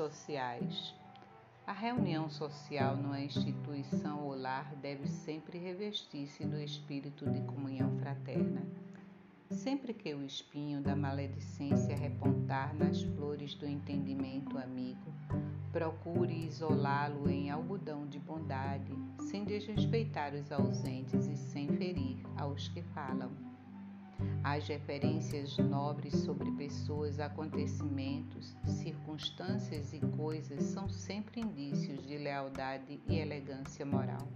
sociais. 0.00 0.94
A 1.66 1.72
reunião 1.72 2.30
social 2.30 2.96
numa 2.96 3.20
instituição 3.20 4.24
ou 4.24 4.34
lar 4.34 4.74
deve 4.76 5.06
sempre 5.06 5.58
revestir-se 5.58 6.42
do 6.46 6.58
espírito 6.58 7.28
de 7.28 7.42
comunhão 7.42 7.98
fraterna. 7.98 8.66
Sempre 9.50 9.92
que 9.92 10.14
o 10.14 10.24
espinho 10.24 10.80
da 10.80 10.96
maledicência 10.96 11.94
repontar 11.94 12.74
nas 12.74 13.02
flores 13.02 13.54
do 13.54 13.66
entendimento 13.66 14.56
amigo, 14.56 15.12
procure 15.70 16.46
isolá-lo 16.46 17.28
em 17.28 17.50
algodão 17.50 18.06
de 18.06 18.18
bondade, 18.18 18.94
sem 19.28 19.44
desrespeitar 19.44 20.32
os 20.32 20.50
ausentes 20.50 21.26
e 21.26 21.36
sem 21.36 21.68
ferir 21.76 22.16
aos 22.38 22.68
que 22.68 22.80
falam. 22.94 23.32
As 24.42 24.66
referências 24.66 25.56
nobres 25.58 26.14
sobre 26.16 26.50
pessoas, 26.52 27.20
acontecimentos, 27.20 28.56
circunstâncias 28.64 29.92
e 29.92 30.00
coisas 30.00 30.62
são 30.64 30.88
sempre 30.88 31.40
indícios 31.40 32.06
de 32.06 32.16
lealdade 32.18 33.00
e 33.06 33.18
elegância 33.18 33.84
moral. 33.84 34.26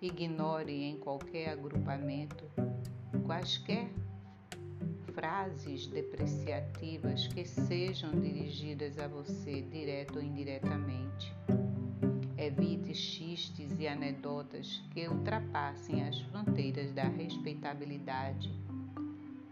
Ignore 0.00 0.72
em 0.72 0.98
qualquer 0.98 1.50
agrupamento 1.50 2.44
quaisquer 3.26 3.88
frases 5.14 5.86
depreciativas 5.86 7.28
que 7.28 7.44
sejam 7.44 8.10
dirigidas 8.12 8.98
a 8.98 9.06
você 9.06 9.62
direto 9.62 10.16
ou 10.16 10.22
indiretamente. 10.22 11.32
Evite 12.44 12.92
xistes 12.92 13.78
e 13.78 13.86
anedotas 13.86 14.82
que 14.90 15.06
ultrapassem 15.06 16.02
as 16.02 16.20
fronteiras 16.22 16.90
da 16.90 17.04
respeitabilidade. 17.04 18.52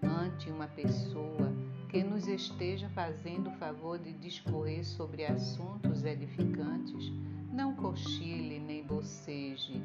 Ante 0.02 0.50
uma 0.50 0.66
pessoa 0.66 1.54
que 1.88 2.02
nos 2.02 2.26
esteja 2.26 2.88
fazendo 2.88 3.48
o 3.48 3.56
favor 3.58 3.96
de 3.96 4.12
discorrer 4.14 4.84
sobre 4.84 5.24
assuntos 5.24 6.02
edificantes, 6.04 7.12
não 7.52 7.76
cochile 7.76 8.58
nem 8.58 8.82
boceje, 8.82 9.80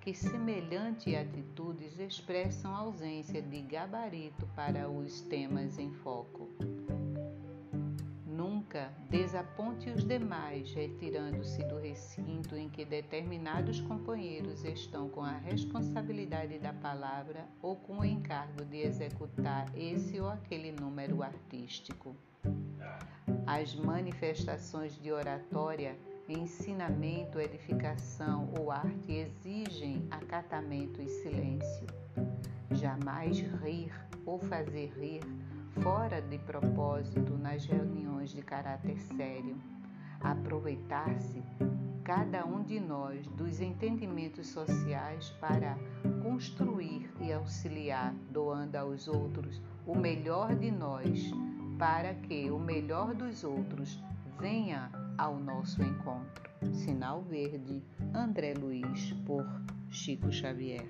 que 0.00 0.14
semelhantes 0.14 1.14
atitudes 1.14 2.00
expressam 2.00 2.74
ausência 2.74 3.42
de 3.42 3.60
gabarito 3.60 4.46
para 4.56 4.88
os 4.88 5.20
temas 5.20 5.78
em 5.78 5.92
foco. 5.92 6.48
Nunca 8.40 8.90
desaponte 9.10 9.90
os 9.90 10.02
demais 10.02 10.72
retirando-se 10.72 11.62
do 11.64 11.78
recinto 11.78 12.56
em 12.56 12.70
que 12.70 12.86
determinados 12.86 13.82
companheiros 13.82 14.64
estão 14.64 15.10
com 15.10 15.20
a 15.20 15.36
responsabilidade 15.36 16.58
da 16.58 16.72
palavra 16.72 17.46
ou 17.60 17.76
com 17.76 17.98
o 17.98 18.04
encargo 18.04 18.64
de 18.64 18.78
executar 18.78 19.70
esse 19.76 20.18
ou 20.18 20.30
aquele 20.30 20.72
número 20.72 21.22
artístico. 21.22 22.16
As 23.46 23.74
manifestações 23.74 24.98
de 24.98 25.12
oratória 25.12 25.94
ensinamento, 26.26 27.38
edificação 27.38 28.48
ou 28.58 28.70
arte 28.70 29.12
exigem 29.12 30.08
acatamento 30.10 31.02
e 31.02 31.08
silêncio. 31.10 31.86
Jamais 32.70 33.38
rir 33.38 33.92
ou 34.24 34.38
fazer 34.38 34.94
rir 34.98 35.20
fora 35.82 36.20
de 36.20 36.38
propósito 36.38 37.36
nas 37.38 37.64
reuniões 37.64 38.30
de 38.30 38.42
caráter 38.42 38.98
sério. 38.98 39.56
Aproveitar-se, 40.20 41.42
cada 42.04 42.44
um 42.44 42.62
de 42.62 42.80
nós, 42.80 43.26
dos 43.28 43.60
entendimentos 43.60 44.48
sociais 44.48 45.30
para 45.40 45.78
construir 46.22 47.10
e 47.20 47.32
auxiliar, 47.32 48.14
doando 48.30 48.76
aos 48.76 49.08
outros 49.08 49.60
o 49.86 49.96
melhor 49.96 50.54
de 50.54 50.70
nós, 50.70 51.30
para 51.78 52.14
que 52.14 52.50
o 52.50 52.58
melhor 52.58 53.14
dos 53.14 53.44
outros 53.44 54.02
venha 54.38 54.90
ao 55.16 55.38
nosso 55.38 55.82
encontro. 55.82 56.50
Sinal 56.72 57.22
Verde, 57.22 57.82
André 58.14 58.54
Luiz, 58.54 59.12
por 59.26 59.46
Chico 59.88 60.30
Xavier. 60.30 60.86